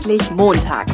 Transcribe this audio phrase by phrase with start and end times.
[0.00, 0.90] Endlich Montag.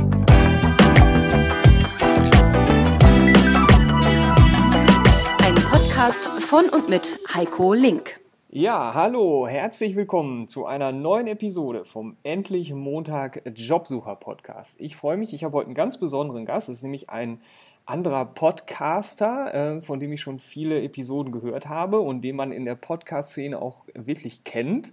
[5.44, 8.18] Ein Podcast von und mit Heiko Link.
[8.50, 14.80] Ja, hallo, herzlich willkommen zu einer neuen Episode vom Endlich Montag Jobsucher Podcast.
[14.80, 17.40] Ich freue mich, ich habe heute einen ganz besonderen Gast, das ist nämlich ein
[17.84, 22.64] anderer Podcaster, äh, von dem ich schon viele Episoden gehört habe und den man in
[22.64, 24.90] der Podcast-Szene auch wirklich kennt.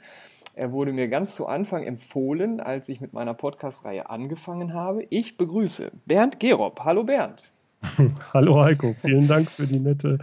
[0.55, 5.03] Er wurde mir ganz zu Anfang empfohlen, als ich mit meiner Podcast-Reihe angefangen habe.
[5.09, 6.81] Ich begrüße Bernd Gerob.
[6.81, 7.51] Hallo Bernd.
[8.33, 10.19] Hallo Heiko, vielen Dank für die nette,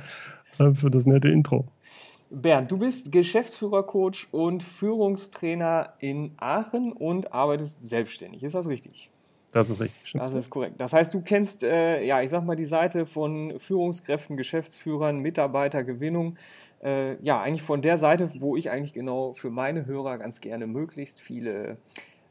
[0.61, 1.67] äh, für das nette Intro.
[2.31, 8.45] Bernd, du bist Geschäftsführercoach und Führungstrainer in Aachen und arbeitest selbstständig.
[8.45, 9.11] Ist das richtig?
[9.53, 10.01] Das ist richtig.
[10.05, 10.23] Stimmt.
[10.23, 10.77] Das ist korrekt.
[10.79, 16.37] Das heißt, du kennst, äh, ja, ich sag mal, die Seite von Führungskräften, Geschäftsführern, Mitarbeitergewinnung.
[16.83, 20.67] Äh, ja, eigentlich von der Seite, wo ich eigentlich genau für meine Hörer ganz gerne
[20.67, 21.77] möglichst viele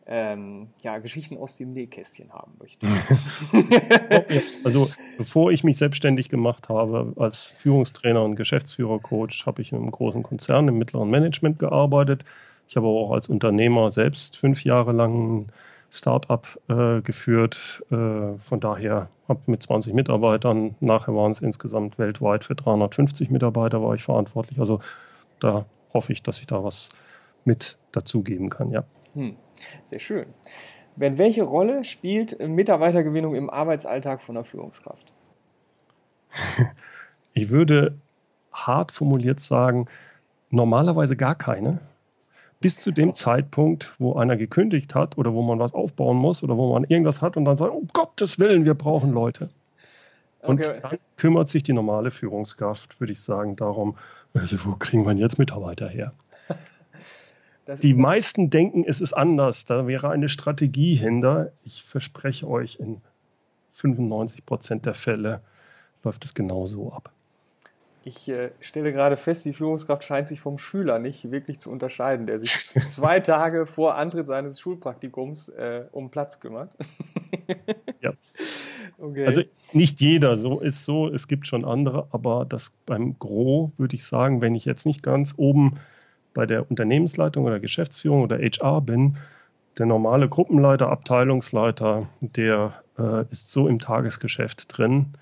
[0.08, 2.88] ähm, ja, Geschichten aus dem Nähkästchen haben möchte.
[4.64, 9.92] also bevor ich mich selbstständig gemacht habe als Führungstrainer und Geschäftsführercoach, habe ich in einem
[9.92, 12.26] großen Konzern im mittleren Management gearbeitet.
[12.68, 15.48] Ich habe auch als Unternehmer selbst fünf Jahre lang
[15.92, 17.84] Startup äh, geführt.
[17.92, 23.82] Äh, von daher habe mit 20 Mitarbeitern, nachher waren es insgesamt weltweit für 350 Mitarbeiter
[23.82, 24.60] war ich verantwortlich.
[24.60, 24.80] Also
[25.40, 26.90] da hoffe ich, dass ich da was
[27.46, 28.84] mit dazugeben kann, ja.
[29.14, 29.36] Hm,
[29.86, 30.26] sehr schön.
[30.96, 35.14] Ben, welche Rolle spielt Mitarbeitergewinnung im Arbeitsalltag von der Führungskraft?
[37.34, 37.96] Ich würde
[38.52, 39.88] hart formuliert sagen,
[40.50, 41.80] normalerweise gar keine
[42.60, 46.58] bis zu dem Zeitpunkt, wo einer gekündigt hat oder wo man was aufbauen muss oder
[46.58, 49.50] wo man irgendwas hat und dann sagt, um Gottes Willen, wir brauchen Leute.
[50.42, 50.80] Und okay.
[50.82, 53.98] dann kümmert sich die normale Führungskraft, würde ich sagen, darum,
[54.34, 56.14] also wo kriegen wir jetzt Mitarbeiter her?
[57.82, 59.66] die meisten denken, es ist anders.
[59.66, 61.52] Da wäre eine Strategie hinter.
[61.64, 63.02] Ich verspreche euch, in
[63.72, 65.42] 95 Prozent der Fälle
[66.04, 67.12] läuft es genau so ab.
[68.10, 72.26] Ich äh, stelle gerade fest, die Führungskraft scheint sich vom Schüler nicht wirklich zu unterscheiden,
[72.26, 72.52] der sich
[72.88, 76.76] zwei Tage vor Antritt seines Schulpraktikums äh, um Platz kümmert.
[78.02, 78.12] ja.
[78.98, 79.28] Okay.
[79.28, 79.44] Also
[79.74, 84.04] nicht jeder, so ist so, es gibt schon andere, aber das beim Gros würde ich
[84.04, 85.78] sagen, wenn ich jetzt nicht ganz oben
[86.34, 89.18] bei der Unternehmensleitung oder Geschäftsführung oder HR bin,
[89.78, 95.14] der normale Gruppenleiter, Abteilungsleiter, der äh, ist so im Tagesgeschäft drin.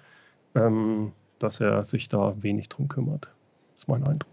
[0.55, 3.29] Ähm, dass er sich da wenig drum kümmert.
[3.73, 4.31] Das ist mein Eindruck.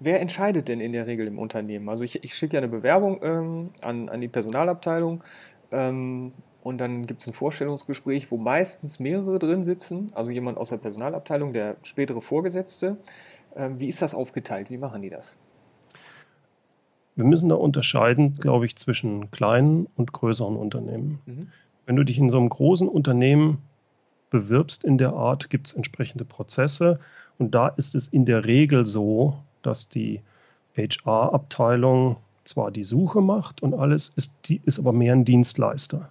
[0.00, 1.88] Wer entscheidet denn in der Regel im Unternehmen?
[1.88, 5.22] Also ich, ich schicke ja eine Bewerbung ähm, an, an die Personalabteilung
[5.70, 10.70] ähm, und dann gibt es ein Vorstellungsgespräch, wo meistens mehrere drin sitzen, also jemand aus
[10.70, 12.96] der Personalabteilung, der spätere Vorgesetzte.
[13.56, 14.70] Ähm, wie ist das aufgeteilt?
[14.70, 15.38] Wie machen die das?
[17.16, 21.20] Wir müssen da unterscheiden, glaube ich, zwischen kleinen und größeren Unternehmen.
[21.26, 21.48] Mhm.
[21.86, 23.58] Wenn du dich in so einem großen Unternehmen
[24.34, 26.98] bewirbst in der Art, gibt es entsprechende Prozesse.
[27.38, 30.22] Und da ist es in der Regel so, dass die
[30.76, 36.10] HR-Abteilung zwar die Suche macht und alles, ist, die ist aber mehr ein Dienstleister.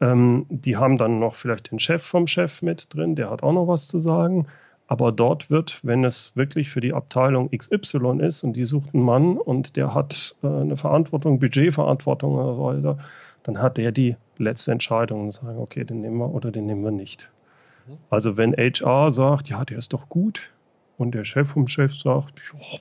[0.00, 3.52] Ähm, die haben dann noch vielleicht den Chef vom Chef mit drin, der hat auch
[3.52, 4.46] noch was zu sagen.
[4.86, 9.02] Aber dort wird, wenn es wirklich für die Abteilung XY ist und die sucht einen
[9.02, 12.98] Mann und der hat äh, eine Verantwortung, Budgetverantwortung oder so weiter,
[13.44, 16.82] dann hat der die letzte Entscheidung und sagen, okay, den nehmen wir oder den nehmen
[16.82, 17.30] wir nicht.
[17.86, 17.98] Mhm.
[18.10, 20.50] Also wenn HR sagt, ja, der ist doch gut
[20.98, 22.78] und der Chef vom Chef sagt, ja,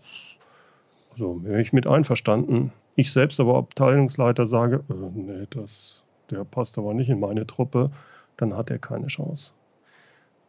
[1.11, 2.71] also wäre ich mit einverstanden.
[2.95, 6.01] Ich selbst aber Abteilungsleiter sage, äh, nee, das,
[6.31, 7.91] der passt aber nicht in meine Truppe,
[8.37, 9.51] dann hat er keine Chance.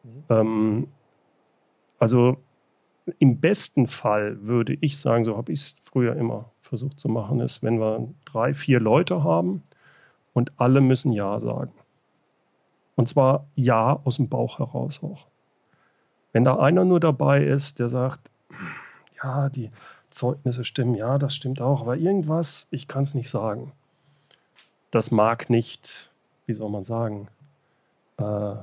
[0.04, 0.25] Mhm.
[0.31, 0.88] Ähm,
[1.98, 2.36] also
[3.19, 7.41] im besten Fall würde ich sagen, so habe ich es früher immer versucht zu machen,
[7.41, 9.62] ist, wenn wir drei, vier Leute haben,
[10.34, 11.72] und alle müssen Ja sagen.
[12.97, 15.27] Und zwar Ja aus dem Bauch heraus auch.
[16.33, 18.31] Wenn da einer nur dabei ist, der sagt,
[19.23, 19.71] ja, die
[20.11, 23.73] Zeugnisse stimmen, ja, das stimmt auch, aber irgendwas, ich kann es nicht sagen.
[24.91, 26.12] Das mag nicht,
[26.47, 27.29] wie soll man sagen,
[28.19, 28.56] äh,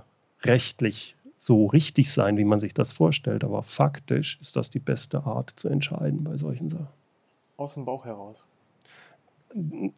[0.44, 5.26] rechtlich so richtig sein, wie man sich das vorstellt, aber faktisch ist das die beste
[5.26, 6.88] Art zu entscheiden bei solchen Sachen.
[7.58, 8.48] Aus dem Bauch heraus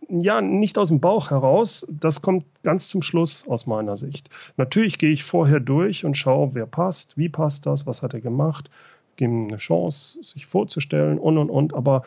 [0.10, 1.88] ja, nicht aus dem Bauch heraus.
[1.90, 4.30] Das kommt ganz zum Schluss aus meiner Sicht.
[4.58, 8.22] Natürlich gehe ich vorher durch und schaue, wer passt, wie passt das, was hat er
[8.22, 8.70] gemacht,
[9.16, 11.74] gebe ihm eine Chance, sich vorzustellen und und und.
[11.74, 12.04] Aber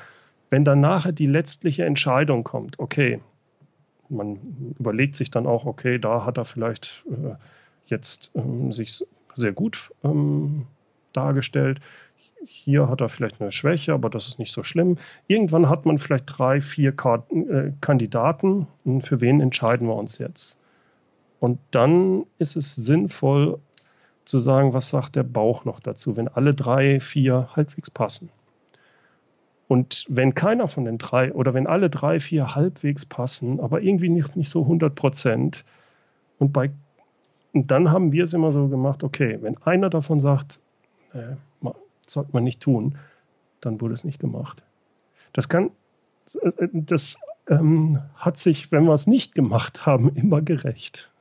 [0.50, 3.20] wenn dann nachher die letztliche Entscheidung kommt, okay,
[4.08, 4.38] man
[4.78, 7.34] überlegt sich dann auch, okay, da hat er vielleicht äh,
[7.86, 9.04] jetzt ähm, sich
[9.34, 10.66] sehr gut ähm,
[11.12, 11.80] dargestellt.
[12.46, 14.98] Hier hat er vielleicht eine Schwäche, aber das ist nicht so schlimm.
[15.26, 18.66] Irgendwann hat man vielleicht drei, vier äh, Kandidaten.
[19.00, 20.58] Für wen entscheiden wir uns jetzt?
[21.40, 23.58] Und dann ist es sinnvoll
[24.24, 28.30] zu sagen, was sagt der Bauch noch dazu, wenn alle drei, vier halbwegs passen.
[29.68, 34.08] Und wenn keiner von den drei oder wenn alle drei, vier halbwegs passen, aber irgendwie
[34.08, 35.64] nicht, nicht so 100 Prozent
[36.38, 36.56] und
[37.52, 40.60] und dann haben wir es immer so gemacht, okay, wenn einer davon sagt,
[41.14, 41.36] äh,
[42.06, 42.96] sollte man nicht tun,
[43.60, 44.62] dann wurde es nicht gemacht.
[45.32, 45.70] Das kann,
[46.72, 47.18] das
[47.48, 51.10] ähm, hat sich, wenn wir es nicht gemacht haben, immer gerecht.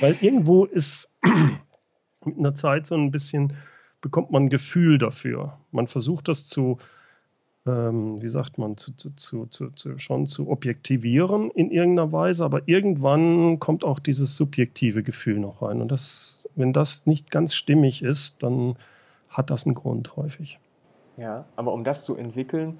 [0.00, 1.14] Weil irgendwo ist
[2.24, 3.52] mit einer Zeit so ein bisschen,
[4.00, 5.58] bekommt man ein Gefühl dafür.
[5.70, 6.78] Man versucht das zu,
[7.66, 12.66] ähm, wie sagt man, zu, zu, zu, zu, schon zu objektivieren in irgendeiner Weise, aber
[12.66, 15.80] irgendwann kommt auch dieses subjektive Gefühl noch rein.
[15.80, 18.76] Und das, wenn das nicht ganz stimmig ist, dann
[19.28, 20.58] hat das einen Grund häufig.
[21.16, 22.78] Ja, aber um das zu entwickeln,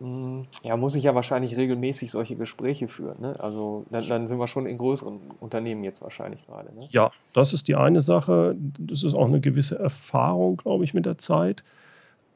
[0.00, 3.20] hm, ja, muss ich ja wahrscheinlich regelmäßig solche Gespräche führen.
[3.20, 3.38] Ne?
[3.40, 6.72] Also dann, dann, sind wir schon in größeren Unternehmen jetzt wahrscheinlich gerade.
[6.74, 6.86] Ne?
[6.90, 8.56] Ja, das ist die eine Sache.
[8.78, 11.64] Das ist auch eine gewisse Erfahrung, glaube ich, mit der Zeit.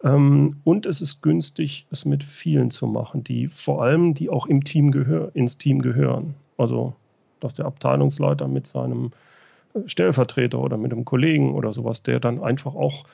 [0.02, 4.46] Ähm, und es ist günstig, es mit vielen zu machen, die vor allem, die auch
[4.46, 6.34] im Team gehör, ins Team gehören.
[6.58, 6.94] Also,
[7.38, 9.12] dass der Abteilungsleiter mit seinem
[9.86, 13.04] Stellvertreter oder mit einem Kollegen oder sowas, der dann einfach auch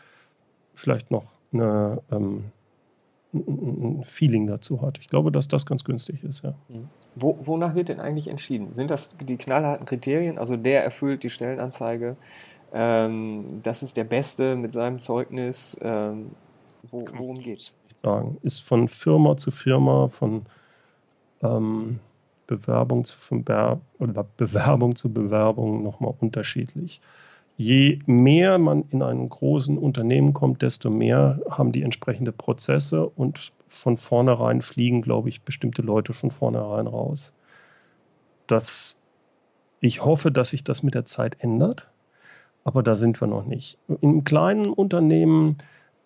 [0.75, 2.45] vielleicht noch eine ähm,
[3.33, 4.99] ein Feeling dazu hat.
[4.99, 6.55] Ich glaube, dass das ganz günstig ist, ja.
[6.69, 6.89] Mhm.
[7.15, 8.73] Wo, wonach wird denn eigentlich entschieden?
[8.73, 10.39] Sind das die knallharten Kriterien?
[10.39, 12.17] Also der erfüllt die Stellenanzeige,
[12.73, 15.77] ähm, das ist der Beste mit seinem Zeugnis.
[15.83, 16.31] Ähm,
[16.91, 17.75] wo, worum geht's?
[18.03, 18.39] Sagen.
[18.43, 20.47] Ist von Firma zu Firma, von
[21.43, 21.99] ähm,
[22.49, 23.17] Bewerbung zu
[24.01, 27.01] oder Bewerbung zu Bewerbung nochmal unterschiedlich
[27.59, 33.53] je mehr man in einem großen Unternehmen kommt, desto mehr haben die entsprechende Prozesse und
[33.67, 37.35] von vornherein fliegen, glaube ich, bestimmte Leute von vornherein raus.
[38.47, 38.99] Das,
[39.81, 41.89] ich hoffe, dass sich das mit der Zeit ändert,
[42.63, 43.77] aber da sind wir noch nicht.
[44.01, 45.59] In kleinen Unternehmen,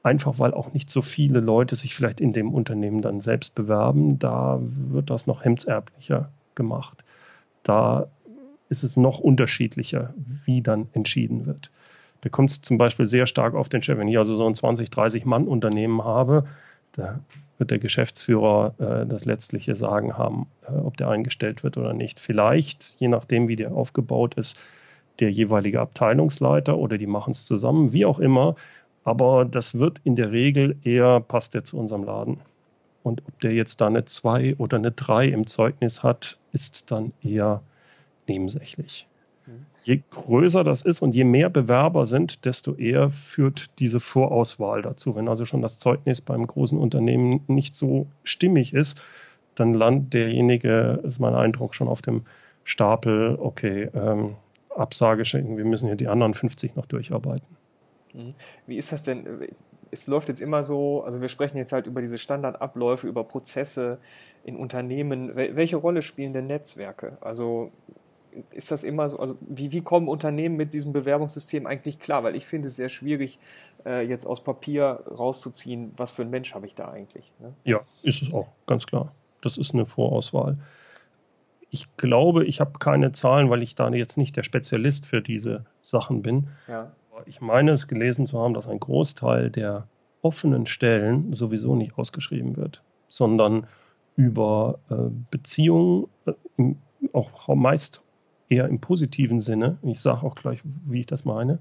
[0.03, 4.19] einfach weil auch nicht so viele Leute sich vielleicht in dem Unternehmen dann selbst bewerben,
[4.19, 7.05] da wird das noch hemdserblicher gemacht.
[7.63, 8.07] Da
[8.69, 10.15] ist es noch unterschiedlicher,
[10.45, 11.71] wie dann entschieden wird.
[12.23, 13.99] Da kommt es zum Beispiel sehr stark auf den Chef.
[13.99, 16.47] Wenn ich also so ein 20, 30 Mann-Unternehmen habe,
[16.93, 17.21] da
[17.59, 22.21] wird der Geschäftsführer äh, das letztliche Sagen haben, äh, ob der eingestellt wird oder nicht.
[22.21, 24.59] Vielleicht, je nachdem, wie der aufgebaut ist,
[25.21, 28.57] der jeweilige Abteilungsleiter oder die machen es zusammen, wie auch immer.
[29.05, 32.39] Aber das wird in der Regel eher, passt der zu unserem Laden.
[33.03, 37.13] Und ob der jetzt da eine 2 oder eine 3 im Zeugnis hat, ist dann
[37.23, 37.63] eher
[38.29, 39.09] nebensächlich.
[39.47, 39.67] Mhm.
[39.83, 45.17] Je größer das ist und je mehr Bewerber sind, desto eher führt diese Vorauswahl dazu.
[45.17, 49.03] Wenn also schon das Zeugnis beim großen Unternehmen nicht so stimmig ist,
[49.57, 52.23] dann landet derjenige, ist mein Eindruck, schon auf dem
[52.65, 54.37] Stapel, okay, ähm,
[54.75, 57.62] Absage schenken, wir müssen hier die anderen 50 noch durcharbeiten.
[58.13, 58.35] Mhm.
[58.67, 59.49] Wie ist das denn?
[59.91, 63.99] Es läuft jetzt immer so, also wir sprechen jetzt halt über diese Standardabläufe, über Prozesse
[64.45, 65.37] in Unternehmen.
[65.37, 67.19] Welche Rolle spielen denn Netzwerke?
[67.21, 67.71] Also
[68.51, 72.25] ist das immer so, also wie, wie kommen Unternehmen mit diesem Bewerbungssystem eigentlich klar?
[72.25, 73.39] Weil ich finde es sehr schwierig,
[73.85, 77.31] äh, jetzt aus Papier rauszuziehen, was für ein Mensch habe ich da eigentlich.
[77.41, 77.53] Ne?
[77.65, 79.13] Ja, ist es auch, ganz klar.
[79.43, 80.57] Das ist eine Vorauswahl.
[81.71, 85.65] Ich glaube, ich habe keine Zahlen, weil ich da jetzt nicht der Spezialist für diese
[85.83, 86.49] Sachen bin.
[86.69, 86.93] Ja.
[87.27, 89.87] Ich meine es gelesen zu haben, dass ein Großteil der
[90.23, 93.67] offenen Stellen sowieso nicht ausgeschrieben wird, sondern
[94.17, 94.95] über äh,
[95.31, 96.75] Beziehungen, äh,
[97.13, 98.03] auch meist
[98.49, 101.59] eher im positiven Sinne, ich sage auch gleich, wie ich das meine,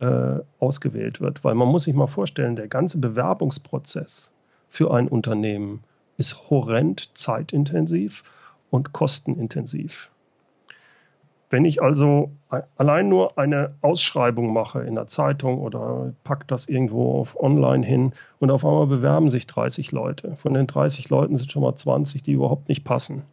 [0.00, 0.36] ja.
[0.36, 1.44] äh, ausgewählt wird.
[1.44, 4.32] Weil man muss sich mal vorstellen, der ganze Bewerbungsprozess
[4.68, 5.82] für ein Unternehmen
[6.16, 8.22] ist horrend zeitintensiv
[8.70, 10.11] und kostenintensiv.
[11.52, 12.32] Wenn ich also
[12.78, 18.14] allein nur eine Ausschreibung mache in der Zeitung oder packe das irgendwo auf online hin
[18.38, 20.34] und auf einmal bewerben sich 30 Leute.
[20.36, 23.24] Von den 30 Leuten sind schon mal 20, die überhaupt nicht passen.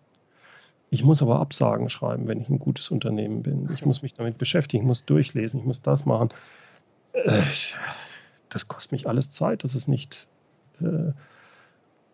[0.89, 3.69] Ich muss aber Absagen schreiben, wenn ich ein gutes Unternehmen bin.
[3.73, 6.27] Ich muss mich damit beschäftigen, ich muss durchlesen, ich muss das machen.
[7.13, 7.43] Äh,
[8.49, 9.63] das kostet mich alles Zeit.
[9.63, 10.27] Das ist nicht
[10.81, 10.85] äh,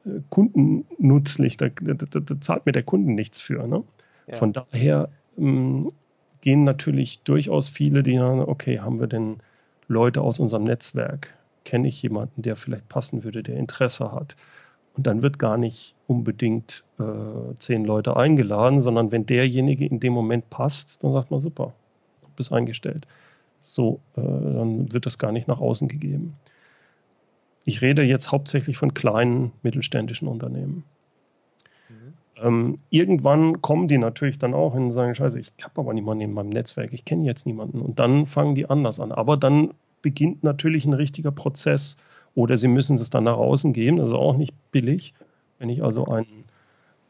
[0.07, 1.57] äh kundennutzlich.
[1.57, 3.65] Da, da, da, da, zahlt mir der Kunde nichts für.
[3.65, 3.83] Ne?
[4.27, 4.35] Ja.
[4.35, 5.92] Von daher ähm,
[6.42, 9.38] gehen natürlich durchaus viele, die sagen, okay, haben wir denn
[9.88, 11.34] Leute aus unserem Netzwerk?
[11.63, 14.36] Kenne ich jemanden, der vielleicht passen würde, der Interesse hat?
[14.96, 20.13] Und dann wird gar nicht unbedingt äh, zehn Leute eingeladen, sondern wenn derjenige in dem
[20.13, 21.74] Moment passt, dann sagt man super,
[22.36, 23.06] bist eingestellt.
[23.63, 26.36] So, äh, dann wird das gar nicht nach außen gegeben.
[27.65, 30.84] Ich rede jetzt hauptsächlich von kleinen mittelständischen Unternehmen.
[32.42, 36.34] Ähm, irgendwann kommen die natürlich dann auch und sagen, scheiße, ich habe aber niemanden in
[36.34, 37.82] meinem Netzwerk, ich kenne jetzt niemanden.
[37.82, 39.12] Und dann fangen die anders an.
[39.12, 41.98] Aber dann beginnt natürlich ein richtiger Prozess.
[42.36, 45.13] Oder sie müssen es dann nach außen geben, das ist auch nicht billig.
[45.58, 46.44] Wenn ich also einen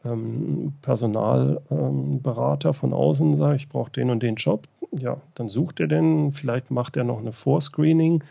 [0.04, 5.80] ähm, Personalberater ähm, von außen sage, ich brauche den und den Job, ja, dann sucht
[5.80, 8.22] er den, vielleicht macht er noch eine Vorscreening.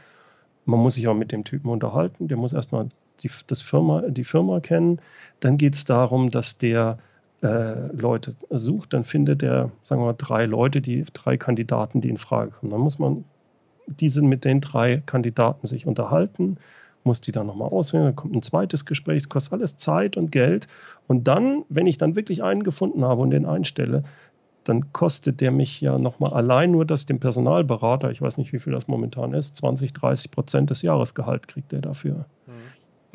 [0.66, 2.88] Man muss sich auch mit dem Typen unterhalten, der muss erstmal
[3.24, 5.00] die, das Firma, die Firma kennen.
[5.39, 6.98] Dann geht es darum, dass der
[7.41, 12.10] äh, Leute sucht, dann findet er, sagen wir mal, drei Leute, die drei Kandidaten, die
[12.10, 12.72] in Frage kommen.
[12.72, 13.25] Dann muss man
[13.88, 16.57] diese mit den drei Kandidaten sich unterhalten,
[17.03, 20.31] muss die dann nochmal auswählen, dann kommt ein zweites Gespräch, es kostet alles Zeit und
[20.31, 20.67] Geld.
[21.07, 24.03] Und dann, wenn ich dann wirklich einen gefunden habe und den einstelle,
[24.63, 28.60] dann kostet der mich ja nochmal allein nur das dem Personalberater, ich weiß nicht, wie
[28.60, 32.25] viel das momentan ist, 20, 30 Prozent des Jahresgehalt kriegt der dafür.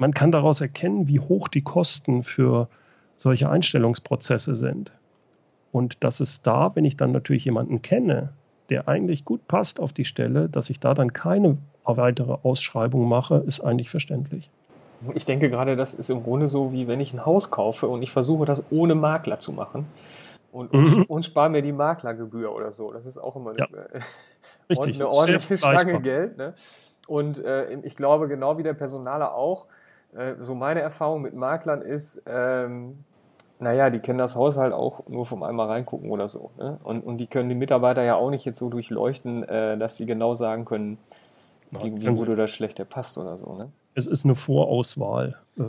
[0.00, 2.68] Man kann daraus erkennen, wie hoch die Kosten für
[3.18, 4.92] solche Einstellungsprozesse sind.
[5.72, 8.30] Und dass es da, wenn ich dann natürlich jemanden kenne,
[8.70, 13.44] der eigentlich gut passt auf die Stelle, dass ich da dann keine weitere Ausschreibung mache,
[13.46, 14.48] ist eigentlich verständlich.
[15.12, 18.02] Ich denke gerade, das ist im Grunde so, wie wenn ich ein Haus kaufe und
[18.02, 19.84] ich versuche, das ohne Makler zu machen
[20.50, 21.02] und, und, mhm.
[21.02, 22.90] und spare mir die Maklergebühr oder so.
[22.90, 23.66] Das ist auch immer ja.
[23.66, 23.86] eine,
[24.70, 24.96] Richtig.
[24.96, 26.38] eine ordentliche Stange Geld.
[26.38, 26.54] Ne?
[27.06, 29.66] Und äh, ich glaube, genau wie der Personaler auch,
[30.16, 33.04] äh, so meine Erfahrung mit Maklern ist, ähm,
[33.60, 36.50] naja, die kennen das Haus halt auch nur vom einmal reingucken oder so.
[36.58, 36.78] Ne?
[36.82, 40.06] Und, und die können die Mitarbeiter ja auch nicht jetzt so durchleuchten, äh, dass sie
[40.06, 40.98] genau sagen können,
[41.70, 43.54] wie, wie gut oder schlecht der passt oder so.
[43.54, 43.70] Ne?
[43.94, 45.36] Es ist eine Vorauswahl.
[45.58, 45.62] Äh,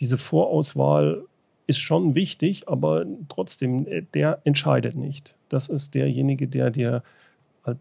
[0.00, 1.22] diese Vorauswahl
[1.66, 5.34] ist schon wichtig, aber trotzdem, äh, der entscheidet nicht.
[5.48, 7.02] Das ist derjenige, der dir,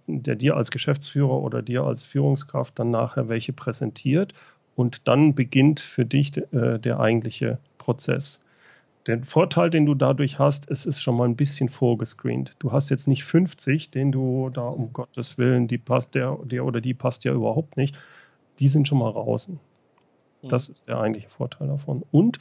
[0.08, 4.34] der dir als Geschäftsführer oder dir als Führungskraft dann nachher welche präsentiert
[4.76, 8.42] und dann beginnt für dich äh, der eigentliche Prozess.
[9.08, 12.56] Der Vorteil, den du dadurch hast, es ist schon mal ein bisschen vorgescreent.
[12.60, 16.66] Du hast jetzt nicht 50, den du da um Gottes Willen, die passt, der, der
[16.66, 17.96] oder die passt ja überhaupt nicht.
[18.60, 19.60] Die sind schon mal draußen.
[20.42, 22.04] Das ist der eigentliche Vorteil davon.
[22.12, 22.40] Und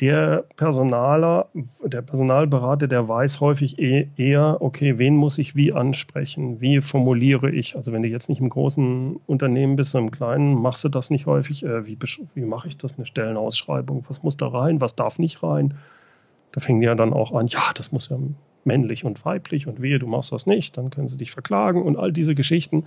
[0.00, 1.48] der Personaler,
[1.84, 6.60] der Personalberater, der weiß häufig eh, eher, okay, wen muss ich wie ansprechen?
[6.60, 7.76] Wie formuliere ich?
[7.76, 11.10] Also wenn du jetzt nicht im großen Unternehmen bist, sondern im kleinen, machst du das
[11.10, 11.64] nicht häufig.
[11.64, 11.98] Äh, wie,
[12.34, 12.96] wie mache ich das?
[12.96, 14.04] Eine Stellenausschreibung?
[14.08, 14.80] Was muss da rein?
[14.80, 15.74] Was darf nicht rein?
[16.52, 18.16] Da fängt ja dann auch an, ja, das muss ja
[18.64, 21.96] männlich und weiblich und wehe, du machst das nicht, dann können sie dich verklagen und
[21.96, 22.86] all diese Geschichten.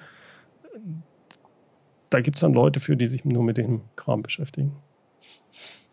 [2.10, 4.74] Da gibt es dann Leute für, die sich nur mit dem Kram beschäftigen.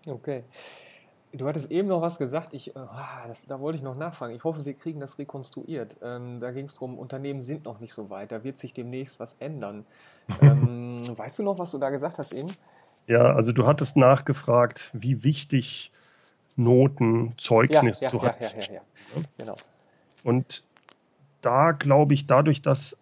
[0.07, 0.43] Okay.
[1.33, 4.35] Du hattest eben noch was gesagt, ich, äh, ah, das, da wollte ich noch nachfragen.
[4.35, 5.97] Ich hoffe, wir kriegen das rekonstruiert.
[6.03, 9.21] Ähm, da ging es darum, Unternehmen sind noch nicht so weit, da wird sich demnächst
[9.21, 9.85] was ändern.
[10.43, 12.51] ähm, weißt du noch, was du da gesagt hast eben?
[13.07, 15.93] Ja, also du hattest nachgefragt, wie wichtig
[16.57, 18.41] Noten, Zeugnis ja, ja, so ja, hat.
[18.41, 19.57] Ja, ja, ja, genau.
[20.25, 20.63] Und
[21.41, 22.97] da glaube ich, dadurch, dass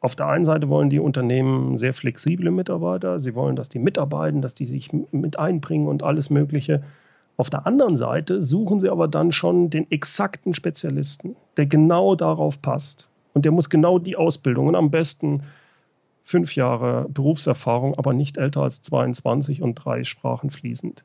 [0.00, 4.42] auf der einen Seite wollen die Unternehmen sehr flexible Mitarbeiter, sie wollen, dass die mitarbeiten,
[4.42, 6.82] dass die sich mit einbringen und alles Mögliche.
[7.36, 12.60] Auf der anderen Seite suchen sie aber dann schon den exakten Spezialisten, der genau darauf
[12.60, 13.08] passt.
[13.34, 15.42] Und der muss genau die Ausbildung und am besten
[16.22, 21.02] fünf Jahre Berufserfahrung, aber nicht älter als 22 und drei Sprachen fließend.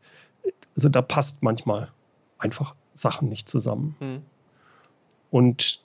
[0.76, 1.90] Also da passt manchmal
[2.38, 3.96] einfach Sachen nicht zusammen.
[4.00, 4.22] Mhm.
[5.32, 5.82] Und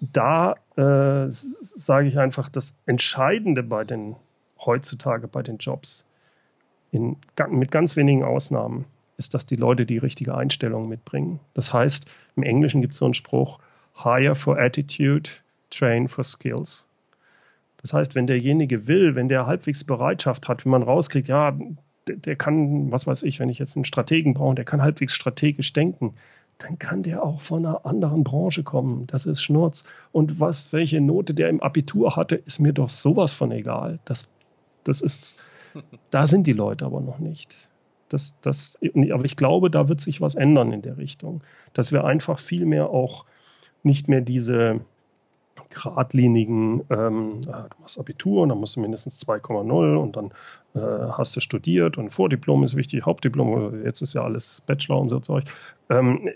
[0.00, 4.16] da äh, sage ich einfach, das Entscheidende bei den
[4.64, 6.06] heutzutage bei den Jobs,
[6.92, 7.16] in,
[7.50, 8.84] mit ganz wenigen Ausnahmen,
[9.20, 11.38] ist, dass die Leute die richtige Einstellung mitbringen.
[11.54, 13.58] Das heißt, im Englischen gibt es so einen Spruch,
[14.02, 15.30] hire for attitude,
[15.68, 16.88] train for skills.
[17.82, 21.56] Das heißt, wenn derjenige will, wenn der halbwegs Bereitschaft hat, wenn man rauskriegt, ja,
[22.08, 25.12] der, der kann, was weiß ich, wenn ich jetzt einen Strategen brauche, der kann halbwegs
[25.14, 26.14] strategisch denken,
[26.58, 29.06] dann kann der auch von einer anderen Branche kommen.
[29.06, 29.84] Das ist Schnurz.
[30.12, 33.98] Und was, welche Note der im Abitur hatte, ist mir doch sowas von egal.
[34.04, 34.28] Das,
[34.84, 35.38] das ist,
[36.10, 37.56] da sind die Leute aber noch nicht.
[38.12, 41.42] Das, das, aber ich glaube, da wird sich was ändern in der Richtung,
[41.74, 43.24] dass wir einfach viel mehr auch
[43.82, 44.80] nicht mehr diese
[45.70, 50.32] geradlinigen, ähm, ah, du machst Abitur und dann musst du mindestens 2,0 und dann
[50.74, 55.08] äh, hast du studiert und Vordiplom ist wichtig, Hauptdiplom, jetzt ist ja alles Bachelor und
[55.08, 55.44] so Zeug.
[55.88, 56.28] Ähm,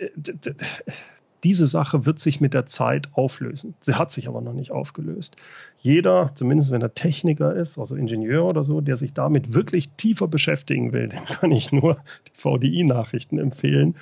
[1.44, 3.74] diese Sache wird sich mit der Zeit auflösen.
[3.80, 5.36] Sie hat sich aber noch nicht aufgelöst.
[5.78, 10.26] Jeder, zumindest wenn er Techniker ist, also Ingenieur oder so, der sich damit wirklich tiefer
[10.26, 13.94] beschäftigen will, dem kann ich nur die VDI-Nachrichten empfehlen.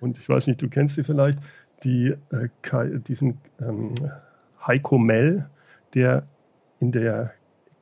[0.00, 1.38] Und ich weiß nicht, du kennst sie vielleicht,
[1.84, 3.92] die, äh, diesen ähm,
[4.66, 5.46] Heiko Mell,
[5.94, 6.26] der
[6.80, 7.32] in der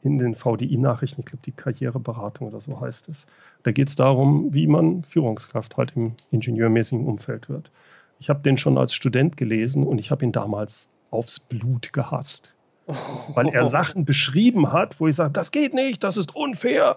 [0.03, 3.27] in den VDI-Nachrichten, ich glaube, die Karriereberatung oder so heißt es.
[3.63, 7.71] Da geht es darum, wie man Führungskraft halt im ingenieurmäßigen Umfeld wird.
[8.19, 12.55] Ich habe den schon als Student gelesen und ich habe ihn damals aufs Blut gehasst.
[13.35, 16.97] Weil er Sachen beschrieben hat, wo ich sage, das geht nicht, das ist unfair.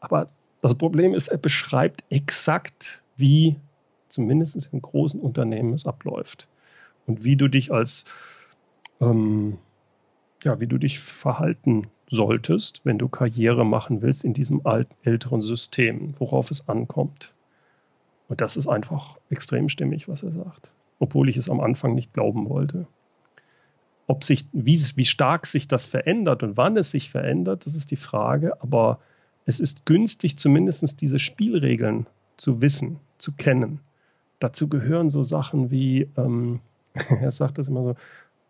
[0.00, 0.28] Aber
[0.62, 3.56] das Problem ist, er beschreibt exakt, wie
[4.08, 6.48] zumindest in großen Unternehmen es abläuft.
[7.06, 8.06] Und wie du dich als,
[9.00, 9.58] ähm,
[10.42, 15.42] ja, wie du dich verhalten solltest, wenn du Karriere machen willst in diesem alten, älteren
[15.42, 17.34] System, worauf es ankommt.
[18.28, 20.70] Und das ist einfach extrem stimmig, was er sagt.
[20.98, 22.86] Obwohl ich es am Anfang nicht glauben wollte.
[24.06, 27.90] Ob sich, wie, wie stark sich das verändert und wann es sich verändert, das ist
[27.90, 28.60] die Frage.
[28.62, 29.00] Aber
[29.44, 32.06] es ist günstig, zumindest diese Spielregeln
[32.36, 33.80] zu wissen, zu kennen.
[34.38, 36.60] Dazu gehören so Sachen wie, ähm,
[36.94, 37.94] er sagt das immer so,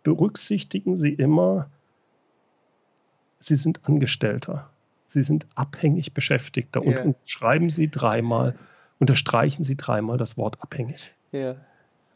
[0.03, 1.69] berücksichtigen Sie immer,
[3.39, 4.71] Sie sind Angestellter.
[5.09, 7.03] Sie sind abhängig Beschäftigter yeah.
[7.03, 8.57] und schreiben Sie dreimal,
[8.99, 11.13] unterstreichen Sie dreimal das Wort abhängig.
[11.33, 11.57] Yeah.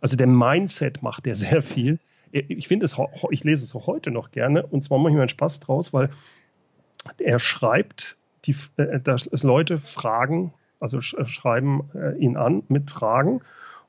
[0.00, 1.98] Also der Mindset macht ja sehr viel.
[2.32, 2.96] Ich finde es,
[3.30, 5.92] ich lese es auch heute noch gerne und zwar mache ich mir einen Spaß draus,
[5.92, 6.10] weil
[7.18, 13.40] er schreibt, die, äh, dass Leute fragen, also äh, schreiben äh, ihn an mit Fragen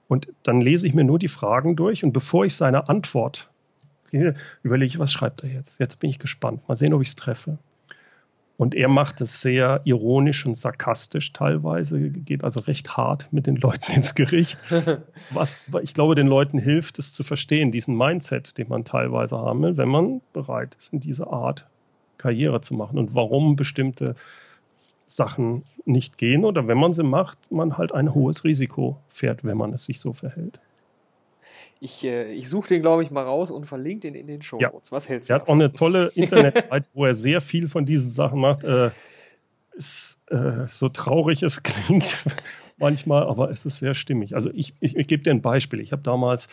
[0.08, 3.50] und dann lese ich mir nur die Fragen durch und bevor ich seine Antwort
[4.64, 5.80] überlege was schreibt er jetzt?
[5.80, 6.68] Jetzt bin ich gespannt.
[6.68, 7.58] Mal sehen, ob ich es treffe.
[8.62, 13.56] Und er macht es sehr ironisch und sarkastisch teilweise, geht also recht hart mit den
[13.56, 14.56] Leuten ins Gericht.
[15.32, 19.64] Was ich glaube, den Leuten hilft, es zu verstehen, diesen Mindset, den man teilweise haben
[19.64, 21.66] will, wenn man bereit ist, in dieser Art
[22.20, 24.14] Karriere zu machen und warum bestimmte
[25.08, 29.58] Sachen nicht gehen oder wenn man sie macht, man halt ein hohes Risiko fährt, wenn
[29.58, 30.60] man es sich so verhält.
[31.84, 34.60] Ich, äh, ich suche den, glaube ich, mal raus und verlinke den in den Show
[34.62, 34.90] Notes.
[34.90, 34.96] Ja.
[34.96, 35.34] Was hältst du?
[35.34, 38.64] Er hat auch eine tolle Internetseite, wo er sehr viel von diesen Sachen macht.
[38.64, 38.92] Äh,
[39.74, 42.24] ist, äh, so traurig es klingt
[42.78, 44.36] manchmal, aber es ist sehr stimmig.
[44.36, 45.80] Also ich, ich, ich gebe dir ein Beispiel.
[45.80, 46.50] Ich habe damals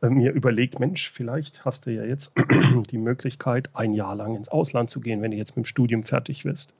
[0.00, 2.34] äh, mir überlegt, Mensch, vielleicht hast du ja jetzt
[2.90, 6.04] die Möglichkeit, ein Jahr lang ins Ausland zu gehen, wenn du jetzt mit dem Studium
[6.04, 6.72] fertig wirst.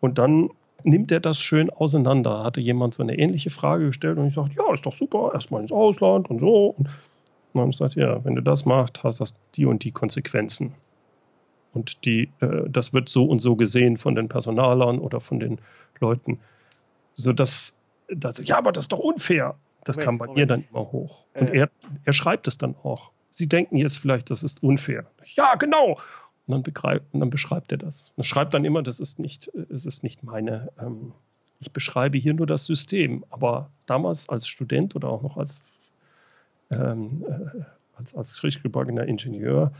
[0.00, 0.50] Und dann
[0.88, 2.44] nimmt er das schön auseinander.
[2.44, 5.62] Hatte jemand so eine ähnliche Frage gestellt und ich sagte, ja, ist doch super, erstmal
[5.62, 6.74] ins Ausland und so.
[6.76, 6.88] Und
[7.54, 10.74] dann sagt ja, wenn du das machst, hast das die und die Konsequenzen.
[11.72, 15.58] Und die, äh, das wird so und so gesehen von den Personalern oder von den
[16.00, 16.40] Leuten.
[17.14, 17.76] Sodass,
[18.08, 19.56] dass, ja, aber das ist doch unfair.
[19.84, 20.38] Das Moment, kam bei Moment.
[20.38, 21.24] ihr dann immer hoch.
[21.34, 21.58] Und äh.
[21.58, 21.70] er,
[22.04, 23.10] er schreibt es dann auch.
[23.30, 25.06] Sie denken jetzt vielleicht, das ist unfair.
[25.24, 25.98] Ja, genau.
[26.48, 28.10] Und dann, begreif, und dann beschreibt er das.
[28.16, 31.12] Er schreibt dann immer, das ist nicht, es ist nicht meine, ähm,
[31.60, 33.22] ich beschreibe hier nur das System.
[33.28, 35.60] Aber damals als Student oder auch noch als,
[36.70, 37.60] ähm, äh,
[37.98, 39.72] als, als frisch gebackener Ingenieur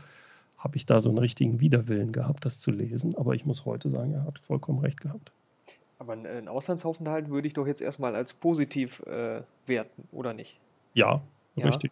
[0.59, 3.17] habe ich da so einen richtigen Widerwillen gehabt, das zu lesen.
[3.17, 5.31] Aber ich muss heute sagen, er hat vollkommen recht gehabt.
[5.97, 10.59] Aber ein Auslandsaufenthalt würde ich doch jetzt erstmal als positiv äh, werten, oder nicht?
[10.93, 11.21] Ja,
[11.55, 11.91] ja, richtig.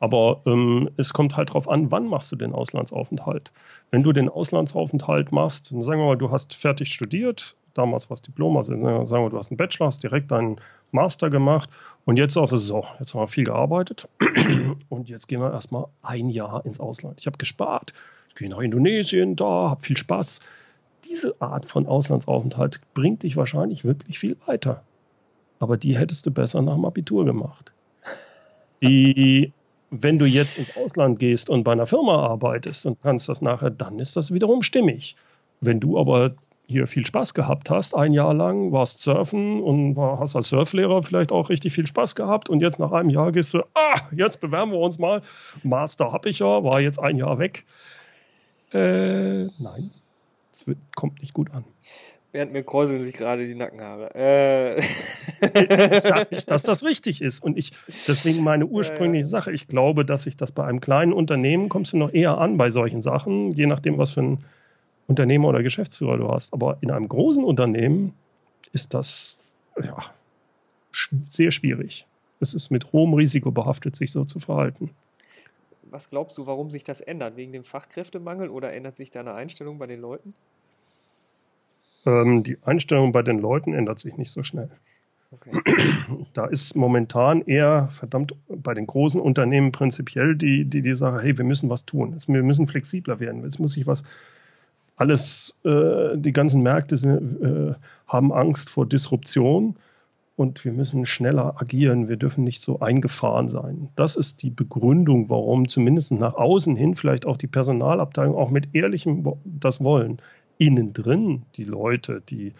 [0.00, 3.52] Aber ähm, es kommt halt darauf an, wann machst du den Auslandsaufenthalt.
[3.90, 8.14] Wenn du den Auslandsaufenthalt machst, dann sagen wir mal, du hast fertig studiert, damals war
[8.14, 8.72] es Diplom, also
[9.06, 10.60] sagen wir, du hast einen Bachelor, hast direkt einen
[10.92, 11.68] Master gemacht
[12.04, 14.08] und jetzt auch so, jetzt haben wir viel gearbeitet
[14.88, 17.20] und jetzt gehen wir erstmal ein Jahr ins Ausland.
[17.20, 17.92] Ich habe gespart,
[18.28, 20.40] ich gehe nach Indonesien, da, habe viel Spaß.
[21.04, 24.82] Diese Art von Auslandsaufenthalt bringt dich wahrscheinlich wirklich viel weiter.
[25.60, 27.72] Aber die hättest du besser nach dem Abitur gemacht.
[28.80, 29.52] Die
[29.90, 33.70] wenn du jetzt ins Ausland gehst und bei einer Firma arbeitest und kannst das nachher,
[33.70, 35.16] dann ist das wiederum stimmig.
[35.60, 36.34] Wenn du aber
[36.66, 41.02] hier viel Spaß gehabt hast, ein Jahr lang, warst surfen und war, hast als Surflehrer
[41.02, 44.40] vielleicht auch richtig viel Spaß gehabt und jetzt nach einem Jahr gehst du, ah, jetzt
[44.40, 45.22] bewerben wir uns mal.
[45.62, 47.64] Master habe ich ja, war jetzt ein Jahr weg.
[48.74, 49.90] Äh, nein,
[50.52, 51.64] es kommt nicht gut an.
[52.30, 54.14] Während mir kräuseln sich gerade die Nackenhaare.
[54.14, 54.78] Äh.
[55.94, 57.42] ich sage nicht, dass das richtig ist.
[57.42, 57.72] Und ich,
[58.06, 61.96] deswegen meine ursprüngliche Sache, ich glaube, dass sich das bei einem kleinen Unternehmen kommst du
[61.96, 64.44] noch eher an bei solchen Sachen, je nachdem, was für ein
[65.06, 66.52] Unternehmer oder Geschäftsführer du hast.
[66.52, 68.12] Aber in einem großen Unternehmen
[68.72, 69.38] ist das
[69.82, 69.96] ja,
[71.28, 72.06] sehr schwierig.
[72.40, 74.90] Es ist mit hohem Risiko behaftet, sich so zu verhalten.
[75.90, 77.36] Was glaubst du, warum sich das ändert?
[77.36, 80.34] Wegen dem Fachkräftemangel oder ändert sich deine Einstellung bei den Leuten?
[82.08, 84.70] Ähm, die Einstellung bei den Leuten ändert sich nicht so schnell.
[85.30, 85.60] Okay.
[86.32, 91.36] Da ist momentan eher, verdammt, bei den großen Unternehmen prinzipiell die, die, die Sache, hey,
[91.36, 92.16] wir müssen was tun.
[92.26, 93.44] Wir müssen flexibler werden.
[93.44, 94.04] Jetzt muss ich was,
[94.96, 97.74] alles, äh, die ganzen Märkte sind, äh,
[98.06, 99.76] haben Angst vor Disruption
[100.36, 103.88] und wir müssen schneller agieren, wir dürfen nicht so eingefahren sein.
[103.96, 108.74] Das ist die Begründung, warum zumindest nach außen hin vielleicht auch die Personalabteilung auch mit
[108.74, 110.18] ehrlichem das wollen.
[110.58, 112.54] Innen drin die Leute, die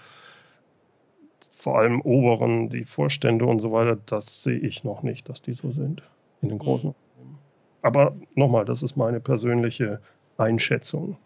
[1.56, 5.54] vor allem Oberen, die Vorstände und so weiter, das sehe ich noch nicht, dass die
[5.54, 6.02] so sind
[6.40, 6.90] in den großen.
[6.90, 7.38] Mhm.
[7.82, 10.00] Aber nochmal, das ist meine persönliche
[10.36, 11.16] Einschätzung,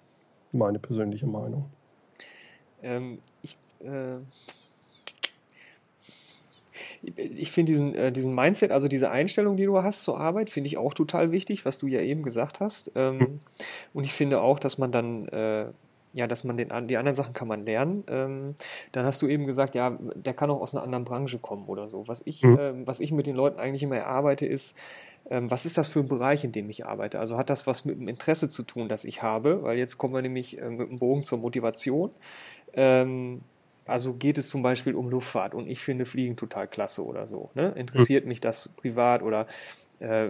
[0.52, 1.66] meine persönliche Meinung.
[2.82, 4.18] Ähm, ich äh,
[7.02, 10.68] ich finde diesen, äh, diesen Mindset, also diese Einstellung, die du hast zur Arbeit, finde
[10.68, 12.92] ich auch total wichtig, was du ja eben gesagt hast.
[12.94, 13.40] Ähm, mhm.
[13.92, 15.66] Und ich finde auch, dass man dann, äh,
[16.14, 18.04] ja, dass man den, die anderen Sachen kann man lernen.
[18.08, 18.54] Ähm,
[18.92, 21.88] dann hast du eben gesagt, ja, der kann auch aus einer anderen Branche kommen oder
[21.88, 22.06] so.
[22.06, 22.58] Was ich, mhm.
[22.58, 24.76] äh, was ich mit den Leuten eigentlich immer erarbeite, ist,
[25.30, 27.18] ähm, was ist das für ein Bereich, in dem ich arbeite?
[27.18, 29.62] Also hat das was mit dem Interesse zu tun, das ich habe?
[29.62, 32.10] Weil jetzt kommen wir nämlich äh, mit dem Bogen zur Motivation.
[32.74, 33.42] Ähm,
[33.86, 37.50] also geht es zum Beispiel um Luftfahrt und ich finde Fliegen total klasse oder so.
[37.54, 37.70] Ne?
[37.76, 39.46] Interessiert mich das privat oder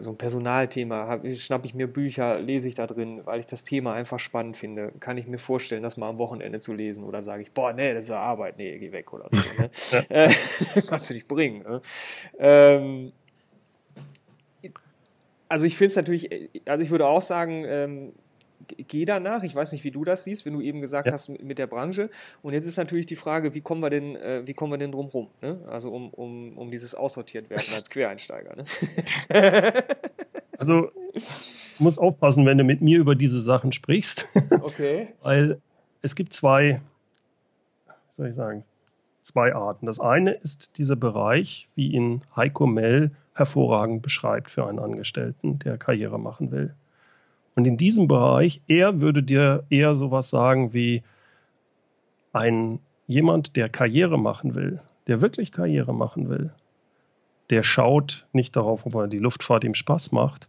[0.00, 3.94] so ein Personalthema, schnappe ich mir Bücher, lese ich da drin, weil ich das Thema
[3.94, 4.92] einfach spannend finde.
[5.00, 7.94] Kann ich mir vorstellen, das mal am Wochenende zu lesen oder sage ich, boah, nee,
[7.94, 9.62] das ist ja Arbeit, nee, geh weg oder so.
[9.62, 9.70] Ne?
[10.10, 10.30] äh,
[10.86, 11.62] kannst du nicht bringen.
[11.62, 11.80] Ne?
[12.38, 13.12] Ähm,
[15.48, 18.12] also ich finde es natürlich, also ich würde auch sagen, ähm,
[18.76, 19.42] geh danach.
[19.42, 21.12] Ich weiß nicht, wie du das siehst, wenn du eben gesagt ja.
[21.12, 22.10] hast mit der Branche.
[22.42, 24.92] Und jetzt ist natürlich die Frage, wie kommen wir denn, äh, wie kommen wir denn
[24.92, 25.28] drum rum?
[25.40, 25.60] Ne?
[25.68, 28.54] Also um, um, um dieses aussortiert werden als Quereinsteiger.
[28.56, 28.64] Ne?
[30.58, 30.90] also
[31.78, 34.28] muss aufpassen, wenn du mit mir über diese Sachen sprichst.
[34.62, 35.08] Okay.
[35.22, 35.60] Weil
[36.02, 36.80] es gibt zwei,
[37.86, 38.64] wie soll ich sagen,
[39.22, 39.86] zwei Arten.
[39.86, 45.78] Das eine ist dieser Bereich, wie ihn Heiko Mell hervorragend beschreibt für einen Angestellten, der
[45.78, 46.74] Karriere machen will.
[47.54, 51.02] Und in diesem Bereich, er würde dir eher sowas sagen wie
[52.32, 56.52] ein jemand, der Karriere machen will, der wirklich Karriere machen will,
[57.50, 60.48] der schaut nicht darauf, ob er die Luftfahrt ihm Spaß macht,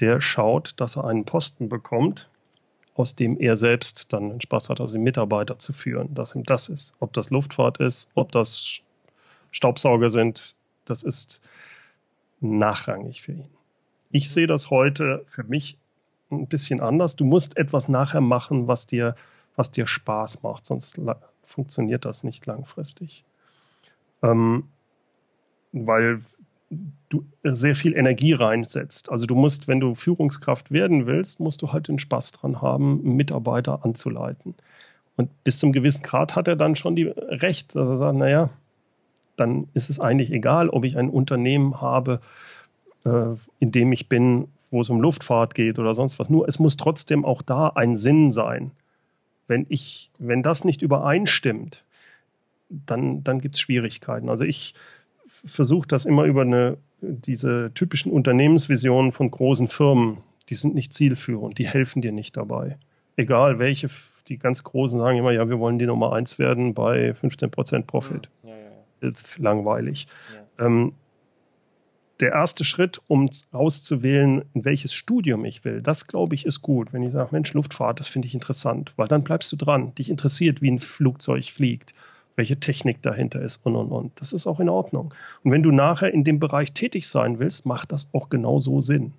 [0.00, 2.28] der schaut, dass er einen Posten bekommt,
[2.94, 6.94] aus dem er selbst dann Spaß hat, also Mitarbeiter zu führen, dass ihm das ist.
[7.00, 8.80] Ob das Luftfahrt ist, ob das
[9.50, 11.40] Staubsauger sind, das ist
[12.40, 13.48] nachrangig für ihn.
[14.10, 15.78] Ich sehe das heute für mich
[16.32, 17.16] ein bisschen anders.
[17.16, 19.14] Du musst etwas nachher machen, was dir,
[19.56, 21.00] was dir Spaß macht, sonst
[21.44, 23.24] funktioniert das nicht langfristig.
[24.22, 24.64] Ähm,
[25.72, 26.20] weil
[27.08, 29.10] du sehr viel Energie reinsetzt.
[29.10, 33.02] Also du musst, wenn du Führungskraft werden willst, musst du halt den Spaß dran haben,
[33.02, 34.54] Mitarbeiter anzuleiten.
[35.16, 38.48] Und bis zum gewissen Grad hat er dann schon die Recht, dass er sagt, naja,
[39.36, 42.20] dann ist es eigentlich egal, ob ich ein Unternehmen habe,
[43.04, 46.30] äh, in dem ich bin, wo es um Luftfahrt geht oder sonst was.
[46.30, 48.72] Nur es muss trotzdem auch da ein Sinn sein.
[49.46, 51.84] Wenn ich, wenn das nicht übereinstimmt,
[52.68, 54.28] dann, dann gibt es Schwierigkeiten.
[54.28, 54.74] Also ich
[55.44, 61.58] versuche das immer über eine, diese typischen Unternehmensvisionen von großen Firmen, die sind nicht zielführend,
[61.58, 62.78] die helfen dir nicht dabei.
[63.16, 63.90] Egal welche,
[64.28, 68.30] die ganz Großen sagen immer, ja, wir wollen die Nummer eins werden bei 15% Profit.
[68.42, 68.56] Ja, ja,
[69.08, 69.12] ja.
[69.38, 70.06] Langweilig.
[70.58, 70.92] Ähm,
[72.22, 76.92] der erste Schritt, um auszuwählen, in welches Studium ich will, das glaube ich ist gut.
[76.92, 79.94] Wenn ich sage, Mensch, Luftfahrt, das finde ich interessant, weil dann bleibst du dran.
[79.96, 81.94] Dich interessiert, wie ein Flugzeug fliegt,
[82.36, 84.12] welche Technik dahinter ist und und und.
[84.20, 85.12] Das ist auch in Ordnung.
[85.42, 89.12] Und wenn du nachher in dem Bereich tätig sein willst, macht das auch genauso Sinn.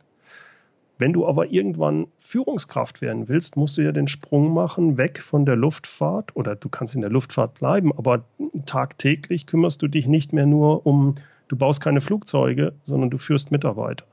[0.98, 5.46] Wenn du aber irgendwann Führungskraft werden willst, musst du ja den Sprung machen, weg von
[5.46, 8.24] der Luftfahrt oder du kannst in der Luftfahrt bleiben, aber
[8.66, 11.16] tagtäglich kümmerst du dich nicht mehr nur um
[11.48, 14.06] Du baust keine Flugzeuge, sondern du führst Mitarbeiter.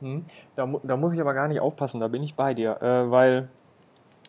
[0.00, 0.24] Hm.
[0.56, 3.48] Da, da, muss ich aber gar nicht aufpassen, da bin ich bei dir, äh, weil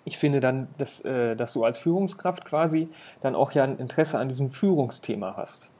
[0.06, 2.89] ich finde dann, dass, äh, dass du als Führungskraft quasi
[3.21, 5.71] dann auch ja ein Interesse an diesem Führungsthema hast.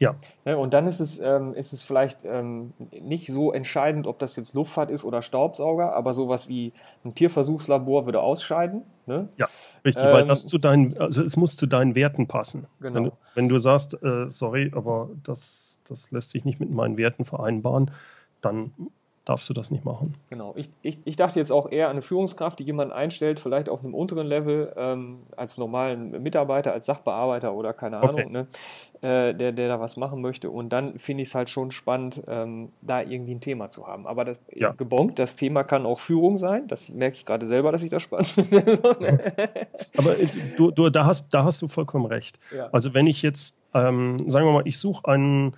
[0.00, 0.16] Ja.
[0.46, 4.34] Ne, und dann ist es, ähm, ist es vielleicht ähm, nicht so entscheidend, ob das
[4.34, 6.72] jetzt Luftfahrt ist oder Staubsauger, aber sowas wie
[7.04, 8.82] ein Tierversuchslabor würde ausscheiden.
[9.04, 9.28] Ne?
[9.36, 9.46] Ja,
[9.84, 12.66] richtig, ähm, weil das zu deinen, also es muss zu deinen Werten passen.
[12.80, 12.94] Genau.
[12.94, 17.26] Wenn, wenn du sagst, äh, sorry, aber das, das lässt sich nicht mit meinen Werten
[17.26, 17.90] vereinbaren,
[18.40, 18.72] dann
[19.30, 20.14] darfst du das nicht machen.
[20.28, 20.54] Genau.
[20.56, 23.84] Ich, ich, ich dachte jetzt auch eher an eine Führungskraft, die jemanden einstellt, vielleicht auf
[23.84, 28.28] einem unteren Level, ähm, als normalen Mitarbeiter, als Sachbearbeiter oder keine Ahnung, okay.
[28.28, 28.46] ne?
[29.02, 30.50] äh, der, der da was machen möchte.
[30.50, 34.08] Und dann finde ich es halt schon spannend, ähm, da irgendwie ein Thema zu haben.
[34.08, 34.72] Aber das ja.
[34.72, 36.66] gebongt, das Thema kann auch Führung sein.
[36.66, 38.80] Das merke ich gerade selber, dass ich das spannend finde.
[39.96, 42.40] Aber äh, du, du, da, hast, da hast du vollkommen recht.
[42.52, 42.68] Ja.
[42.72, 45.54] Also wenn ich jetzt, ähm, sagen wir mal, ich suche einen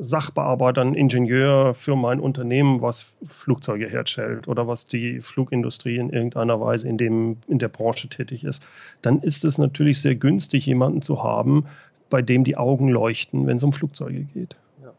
[0.00, 6.60] Sachbearbeiter, ein Ingenieur für mein Unternehmen, was Flugzeuge herstellt oder was die Flugindustrie in irgendeiner
[6.60, 8.66] Weise in, dem, in der Branche tätig ist,
[9.02, 11.66] dann ist es natürlich sehr günstig, jemanden zu haben,
[12.08, 14.56] bei dem die Augen leuchten, wenn es um Flugzeuge geht.
[14.82, 14.92] Ja.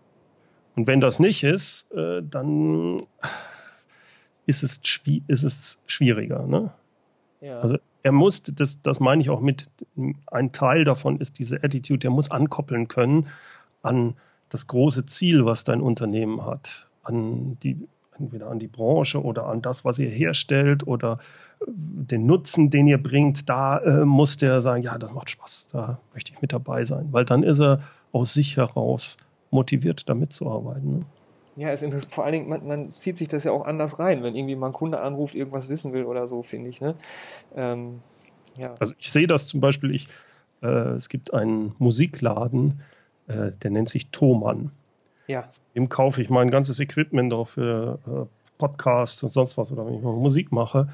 [0.76, 3.04] Und wenn das nicht ist, äh, dann
[4.46, 4.82] ist es,
[5.28, 6.46] ist es schwieriger.
[6.46, 6.72] Ne?
[7.42, 7.60] Ja.
[7.60, 9.70] Also er muss, das, das meine ich auch mit,
[10.28, 13.28] ein Teil davon ist diese Attitude, der muss ankoppeln können
[13.84, 14.16] an
[14.52, 17.88] das große Ziel, was dein Unternehmen hat, an die,
[18.20, 21.18] entweder an die Branche oder an das, was ihr herstellt oder
[21.62, 25.70] äh, den Nutzen, den ihr bringt, da äh, muss der sagen, ja, das macht Spaß,
[25.72, 29.18] da möchte ich mit dabei sein, weil dann ist er aus sich heraus
[29.50, 31.00] motiviert, damit zu arbeiten.
[31.00, 31.06] Ne?
[31.56, 34.24] Ja, es ist vor allen Dingen, man, man, zieht sich das ja auch anders rein,
[34.24, 36.82] wenn irgendwie mal ein Kunde anruft, irgendwas wissen will oder so, finde ich.
[36.82, 36.96] Ne?
[37.56, 38.02] Ähm,
[38.58, 38.76] ja.
[38.80, 40.08] Also ich sehe das zum Beispiel, ich,
[40.62, 42.82] äh, es gibt einen Musikladen,
[43.32, 44.72] äh, der nennt sich Thomann.
[45.28, 45.46] Ja.
[45.76, 49.96] Dem kaufe ich mein ganzes Equipment auch für äh, Podcasts und sonst was oder wenn
[49.96, 50.90] ich mal Musik mache.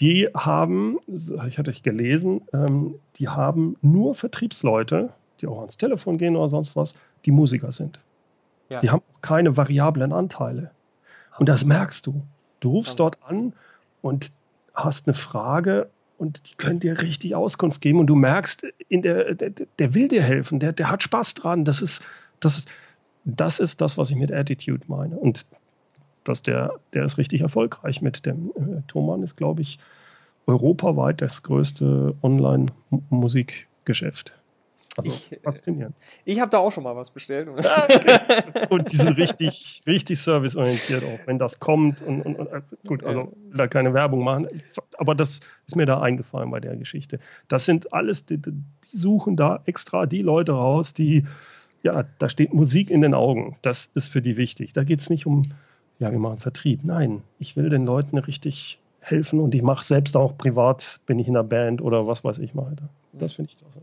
[0.00, 0.98] Die haben,
[1.46, 5.10] ich hatte ich gelesen, ähm, die haben nur Vertriebsleute,
[5.40, 8.00] die auch ans Telefon gehen oder sonst was, die Musiker sind.
[8.68, 8.80] Ja.
[8.80, 10.70] Die haben keine variablen Anteile.
[11.38, 12.22] Und das merkst du.
[12.60, 13.52] Du rufst dort an
[14.00, 14.32] und
[14.74, 15.88] hast eine Frage
[16.22, 20.06] und die können dir richtig Auskunft geben und du merkst, in der, der, der will
[20.06, 21.64] dir helfen, der, der hat Spaß dran.
[21.64, 22.00] Das ist,
[22.38, 22.68] das ist,
[23.24, 25.16] das ist das, was ich mit Attitude meine.
[25.16, 25.44] Und
[26.22, 29.80] dass der, der ist richtig erfolgreich mit dem äh, Thomann, ist, glaube ich,
[30.46, 34.32] europaweit das größte Online-Musikgeschäft.
[34.96, 35.96] Also ich, äh, faszinierend.
[36.24, 37.48] Ich habe da auch schon mal was bestellt.
[37.48, 37.88] Ah,
[38.70, 42.02] und die sind richtig, richtig serviceorientiert auch, wenn das kommt.
[42.02, 44.48] Und, und, und äh, gut, also da keine Werbung machen.
[44.98, 47.20] Aber das ist mir da eingefallen bei der Geschichte.
[47.48, 48.52] Das sind alles, die, die
[48.82, 51.24] suchen da extra die Leute raus, die,
[51.82, 53.56] ja, da steht Musik in den Augen.
[53.62, 54.74] Das ist für die wichtig.
[54.74, 55.54] Da geht es nicht um,
[56.00, 56.80] ja, wir machen Vertrieb.
[56.84, 61.28] Nein, ich will den Leuten richtig helfen und ich mache selbst auch privat, bin ich
[61.28, 62.76] in einer Band oder was weiß ich mal.
[63.14, 63.80] Das finde ich klasse.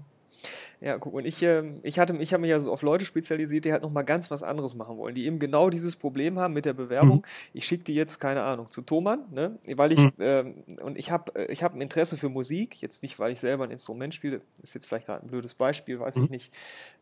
[0.81, 3.65] Ja, guck, und ich, äh, ich hatte, ich habe mich ja so auf Leute spezialisiert,
[3.65, 6.65] die halt nochmal ganz was anderes machen wollen, die eben genau dieses Problem haben mit
[6.65, 7.17] der Bewerbung.
[7.17, 7.23] Mhm.
[7.53, 9.57] Ich schicke die jetzt, keine Ahnung, zu Thomann, ne?
[9.75, 10.13] Weil ich, mhm.
[10.19, 13.39] ähm, und ich habe äh, ich hab ein Interesse für Musik, jetzt nicht, weil ich
[13.39, 16.23] selber ein Instrument spiele, ist jetzt vielleicht gerade ein blödes Beispiel, weiß mhm.
[16.25, 16.53] ich nicht.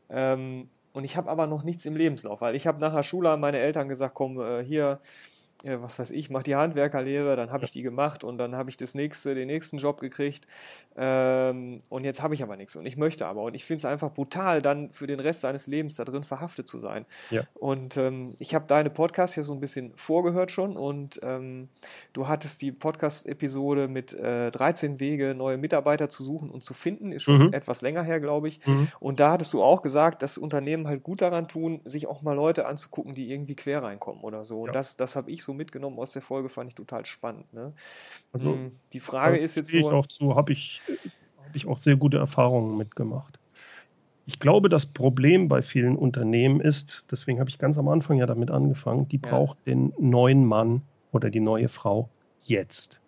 [0.10, 3.40] Ähm, und ich habe aber noch nichts im Lebenslauf, weil ich habe nachher Schule an
[3.40, 5.00] meine Eltern gesagt, komm, äh, hier,
[5.64, 8.70] äh, was weiß ich, mach die Handwerkerlehre, dann habe ich die gemacht und dann habe
[8.70, 10.48] ich das nächste, den nächsten Job gekriegt
[10.96, 13.86] ähm, und jetzt habe ich aber nichts und ich möchte aber und ich finde es
[13.86, 17.06] einfach brutal, dann für den Rest seines Lebens da drin verhaftet zu sein.
[17.30, 17.44] Ja.
[17.54, 21.70] Und ähm, ich habe deine Podcast ja so ein bisschen vorgehört schon und ähm,
[22.14, 27.12] du hattest die Podcast-Episode mit äh, 13 Wege, neue Mitarbeiter zu suchen und zu finden,
[27.12, 27.54] ist schon mhm.
[27.54, 28.66] etwas länger her, glaube ich.
[28.66, 28.88] Mhm.
[29.00, 32.34] Und da hattest du auch gesagt, dass Unternehmen halt gut daran tun, sich auch mal
[32.34, 34.64] Leute anzugucken, die irgendwie quer reinkommen oder so.
[34.64, 34.70] Ja.
[34.70, 37.52] Und das, das habe ich so mitgenommen aus der Folge, fand ich total spannend.
[37.54, 37.74] Ne?
[38.32, 39.82] Also, hm, die Frage ist jetzt nur.
[39.82, 40.82] Ich auch zu, habe ich,
[41.44, 43.40] hab ich auch sehr gute Erfahrungen mitgemacht.
[44.26, 48.26] Ich glaube, das Problem bei vielen Unternehmen ist, deswegen habe ich ganz am Anfang ja
[48.26, 49.30] damit angefangen, die ja.
[49.30, 50.82] braucht den neuen Mann
[51.14, 52.10] oder die neue Frau
[52.42, 53.00] jetzt.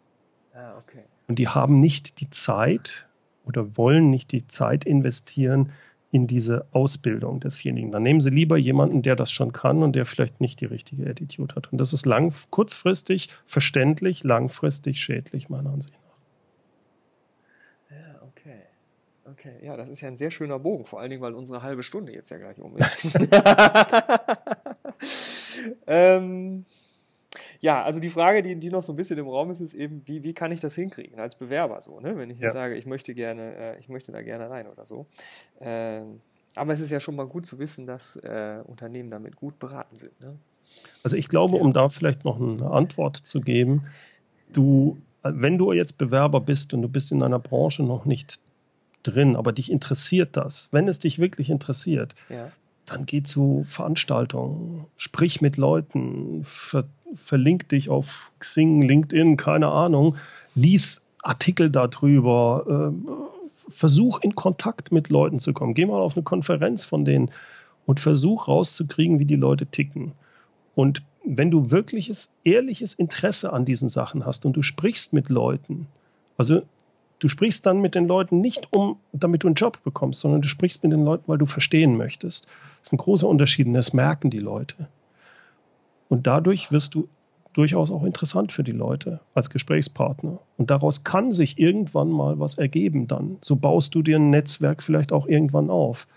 [0.54, 1.04] Ah, okay.
[1.28, 3.08] Und die haben nicht die Zeit
[3.46, 5.72] oder wollen nicht die Zeit investieren,
[6.12, 7.92] in diese Ausbildung desjenigen.
[7.92, 11.10] Dann nehmen Sie lieber jemanden, der das schon kann und der vielleicht nicht die richtige
[11.10, 11.72] Attitude hat.
[11.72, 16.00] Und das ist lang, kurzfristig verständlich, langfristig schädlich, meiner Ansicht nach.
[17.98, 18.60] Ja, okay.
[19.26, 21.84] Okay, ja, das ist ja ein sehr schöner Bogen, vor allen Dingen, weil unsere halbe
[21.84, 23.06] Stunde jetzt ja gleich um ist.
[25.88, 26.66] ähm,
[27.62, 30.02] ja, also die Frage, die, die noch so ein bisschen im Raum ist, ist eben,
[30.06, 32.18] wie, wie kann ich das hinkriegen als Bewerber so, ne?
[32.18, 32.62] Wenn ich jetzt ja.
[32.62, 35.06] sage, ich möchte gerne, äh, ich möchte da gerne rein oder so.
[35.60, 36.22] Ähm,
[36.56, 39.98] aber es ist ja schon mal gut zu wissen, dass äh, Unternehmen damit gut beraten
[39.98, 40.20] sind.
[40.20, 40.38] Ne?
[41.04, 41.62] Also ich glaube, ja.
[41.62, 43.84] um da vielleicht noch eine Antwort zu geben,
[44.52, 48.40] du, wenn du jetzt Bewerber bist und du bist in einer Branche noch nicht
[49.04, 52.52] drin, aber dich interessiert das, wenn es dich wirklich interessiert, ja.
[52.86, 60.16] dann geh zu Veranstaltungen, sprich mit Leuten, ver verlink dich auf Xing, LinkedIn, keine Ahnung,
[60.56, 65.74] lies Artikel darüber, äh, versuch in Kontakt mit Leuten zu kommen.
[65.74, 67.30] Geh mal auf eine Konferenz von denen
[67.86, 70.14] und versuch rauszukriegen, wie die Leute ticken.
[70.76, 75.88] Und wenn du wirkliches, ehrliches Interesse an diesen Sachen hast und du sprichst mit Leuten,
[76.38, 76.62] also
[77.20, 80.48] du sprichst dann mit den Leuten nicht um, damit du einen Job bekommst, sondern du
[80.48, 82.46] sprichst mit den Leuten, weil du verstehen möchtest.
[82.46, 84.88] Das ist ein großer Unterschied und das merken die Leute.
[86.10, 87.08] Und dadurch wirst du
[87.54, 90.40] durchaus auch interessant für die Leute als Gesprächspartner.
[90.58, 93.38] Und daraus kann sich irgendwann mal was ergeben dann.
[93.42, 96.08] So baust du dir ein Netzwerk vielleicht auch irgendwann auf.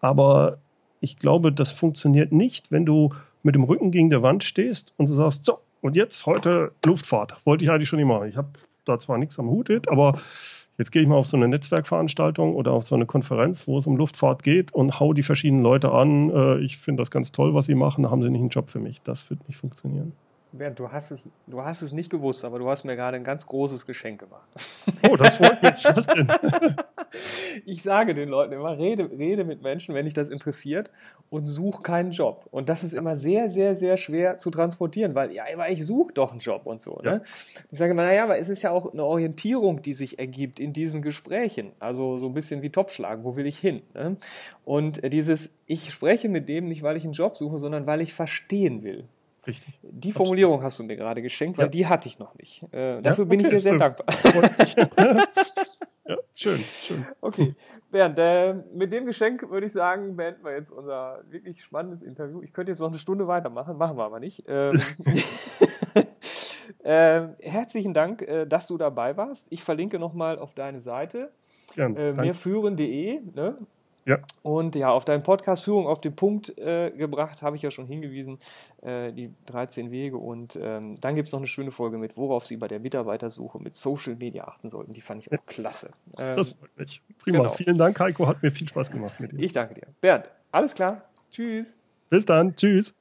[0.00, 0.58] Aber
[1.00, 5.08] ich glaube, das funktioniert nicht, wenn du mit dem Rücken gegen der Wand stehst und
[5.08, 7.34] du sagst, so, und jetzt heute Luftfahrt.
[7.44, 8.24] Wollte ich eigentlich schon immer.
[8.26, 8.50] Ich habe
[8.84, 10.20] da zwar nichts am Hut, aber
[10.78, 13.86] Jetzt gehe ich mal auf so eine Netzwerkveranstaltung oder auf so eine Konferenz, wo es
[13.86, 16.30] um Luftfahrt geht und hau die verschiedenen Leute an.
[16.30, 18.04] Äh, ich finde das ganz toll, was sie machen.
[18.04, 19.02] Da haben sie nicht einen Job für mich.
[19.02, 20.12] Das wird nicht funktionieren.
[20.52, 23.24] Bernd, du hast, es, du hast es nicht gewusst, aber du hast mir gerade ein
[23.24, 24.46] ganz großes Geschenk gemacht.
[25.08, 25.84] Oh, das freut mich.
[25.94, 26.28] Was denn?
[27.64, 30.90] Ich sage den Leuten immer, rede, rede mit Menschen, wenn dich das interessiert
[31.30, 32.46] und such keinen Job.
[32.50, 36.12] Und das ist immer sehr, sehr, sehr schwer zu transportieren, weil ja, aber ich suche
[36.12, 37.00] doch einen Job und so.
[37.02, 37.10] Ne?
[37.10, 37.20] Ja.
[37.70, 40.72] Ich sage immer, naja, aber es ist ja auch eine Orientierung, die sich ergibt in
[40.72, 41.72] diesen Gesprächen.
[41.78, 43.82] Also so ein bisschen wie Topfschlagen, wo will ich hin?
[43.94, 44.16] Ne?
[44.64, 48.12] Und dieses, ich spreche mit dem nicht, weil ich einen Job suche, sondern weil ich
[48.14, 49.08] verstehen will.
[49.46, 49.78] Richtig.
[49.82, 51.70] Die Formulierung hast du mir gerade geschenkt, weil ja.
[51.70, 52.62] die hatte ich noch nicht.
[52.72, 54.06] Äh, dafür ja, okay, bin ich dir sehr dankbar.
[56.06, 57.06] ja, schön, schön.
[57.20, 57.56] Okay,
[57.92, 62.40] Bernd, äh, mit dem Geschenk würde ich sagen, beenden wir jetzt unser wirklich spannendes Interview.
[62.42, 64.44] Ich könnte jetzt noch eine Stunde weitermachen, machen wir aber nicht.
[64.48, 64.80] Ähm,
[66.84, 69.48] äh, herzlichen Dank, äh, dass du dabei warst.
[69.50, 71.32] Ich verlinke nochmal auf deine Seite.
[71.76, 73.20] Ja, äh, mehrführen.de.
[73.34, 73.58] Ne?
[74.04, 74.18] Ja.
[74.42, 77.86] Und ja, auf deinen Podcast Führung auf den Punkt äh, gebracht, habe ich ja schon
[77.86, 78.38] hingewiesen,
[78.82, 80.16] äh, die 13 Wege.
[80.16, 83.62] Und ähm, dann gibt es noch eine schöne Folge mit, worauf Sie bei der Mitarbeitersuche
[83.62, 84.92] mit Social Media achten sollten.
[84.92, 85.90] Die fand ich auch klasse.
[86.18, 87.00] Ähm, das freut mich.
[87.18, 87.38] Prima.
[87.38, 87.54] Genau.
[87.54, 88.26] Vielen Dank, Heiko.
[88.26, 89.38] Hat mir viel Spaß gemacht mit dir.
[89.38, 89.86] Ich danke dir.
[90.00, 91.02] Bernd, alles klar.
[91.30, 91.78] Tschüss.
[92.10, 92.56] Bis dann.
[92.56, 92.94] Tschüss.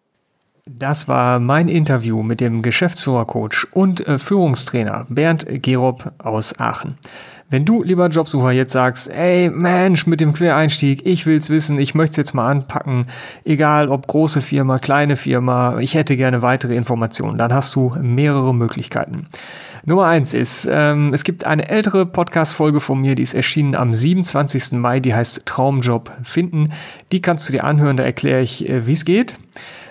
[0.65, 6.97] Das war mein Interview mit dem Geschäftsführercoach und äh, Führungstrainer Bernd Gerob aus Aachen.
[7.51, 11.93] Wenn du, lieber Jobsucher, jetzt sagst, ey Mensch, mit dem Quereinstieg, ich will's wissen, ich
[11.93, 13.07] möchte jetzt mal anpacken,
[13.43, 18.55] egal ob große Firma, kleine Firma, ich hätte gerne weitere Informationen, dann hast du mehrere
[18.55, 19.27] Möglichkeiten.
[19.83, 23.93] Nummer eins ist, ähm, es gibt eine ältere Podcast-Folge von mir, die ist erschienen am
[23.93, 24.79] 27.
[24.79, 26.71] Mai, die heißt Traumjob finden.
[27.11, 29.35] Die kannst du dir anhören, da erkläre ich, äh, wie es geht.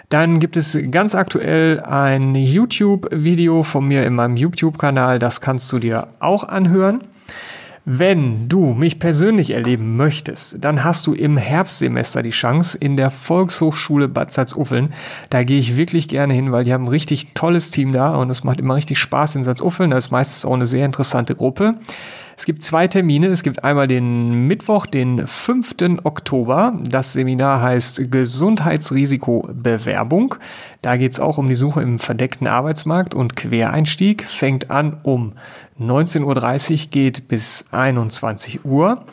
[0.09, 5.79] Dann gibt es ganz aktuell ein YouTube-Video von mir in meinem YouTube-Kanal, das kannst du
[5.79, 7.03] dir auch anhören.
[7.87, 13.11] Wenn du mich persönlich erleben möchtest, dann hast du im Herbstsemester die Chance in der
[13.11, 14.93] Volkshochschule Bad Salzuffeln.
[15.31, 18.29] Da gehe ich wirklich gerne hin, weil die haben ein richtig tolles Team da und
[18.29, 19.91] es macht immer richtig Spaß in Salzuffeln.
[19.91, 21.77] Da ist meistens auch eine sehr interessante Gruppe.
[22.41, 23.27] Es gibt zwei Termine.
[23.27, 25.75] Es gibt einmal den Mittwoch, den 5.
[26.05, 26.73] Oktober.
[26.89, 30.37] Das Seminar heißt Gesundheitsrisikobewerbung.
[30.81, 34.23] Da geht es auch um die Suche im verdeckten Arbeitsmarkt und Quereinstieg.
[34.23, 35.35] Fängt an um
[35.79, 36.37] 19.30 Uhr,
[36.91, 39.05] geht bis 21 Uhr.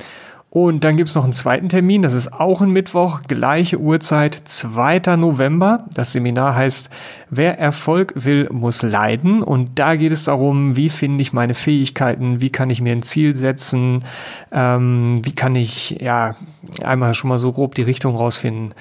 [0.49, 4.33] Und dann gibt es noch einen zweiten Termin, das ist auch ein Mittwoch, gleiche Uhrzeit,
[4.45, 5.17] 2.
[5.17, 5.85] November.
[5.93, 6.89] Das Seminar heißt,
[7.29, 9.43] wer Erfolg will, muss leiden.
[9.43, 13.03] Und da geht es darum, wie finde ich meine Fähigkeiten, wie kann ich mir ein
[13.03, 14.05] Ziel setzen,
[14.51, 16.35] ähm, wie kann ich ja
[16.81, 18.73] einmal schon mal so grob die Richtung rausfinden.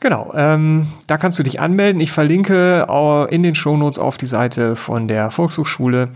[0.00, 2.00] Genau, ähm, da kannst du dich anmelden.
[2.00, 2.86] Ich verlinke
[3.30, 6.10] in den Shownotes auf die Seite von der Volkshochschule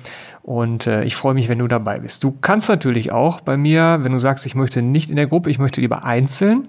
[0.46, 2.22] und äh, ich freue mich, wenn du dabei bist.
[2.22, 5.50] Du kannst natürlich auch bei mir, wenn du sagst, ich möchte nicht in der Gruppe,
[5.50, 6.68] ich möchte lieber einzeln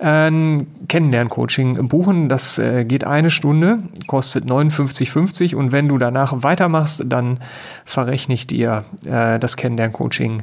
[0.00, 2.28] ein Kennenlern-Coaching buchen.
[2.28, 7.38] Das äh, geht eine Stunde, kostet 59,50 und wenn du danach weitermachst, dann
[7.84, 10.42] verrechne ich dir äh, das Kennenlern-Coaching